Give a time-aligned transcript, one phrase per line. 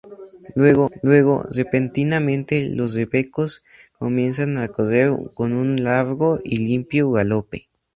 [0.55, 0.89] Luego,
[1.51, 3.63] repentinamente los rebecos
[3.99, 7.67] comienzan a correr con un largo y limpio galope.